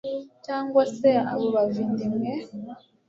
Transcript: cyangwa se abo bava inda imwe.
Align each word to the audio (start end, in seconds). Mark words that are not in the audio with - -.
cyangwa 0.45 0.81
se 0.97 1.09
abo 1.31 1.45
bava 1.53 1.77
inda 1.83 2.01
imwe. 2.07 2.31